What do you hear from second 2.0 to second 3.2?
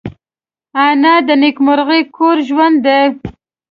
کور ژوند ده